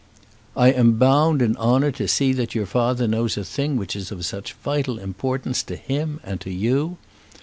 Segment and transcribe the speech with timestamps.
[0.57, 4.11] "I am bound in honour to see that your father knows a thing which is
[4.11, 6.97] of such vital importance to him and to you.